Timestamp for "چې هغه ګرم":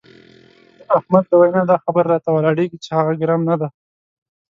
2.83-3.41